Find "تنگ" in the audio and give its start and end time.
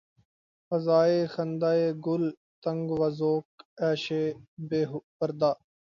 2.63-2.87